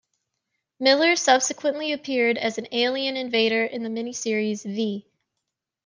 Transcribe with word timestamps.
Miller 0.79 1.15
subsequently 1.15 1.91
appeared 1.93 2.35
as 2.39 2.57
an 2.57 2.67
alien 2.71 3.15
invader 3.15 3.63
in 3.63 3.83
the 3.83 3.87
miniseries 3.89 4.63
"V". 4.63 5.05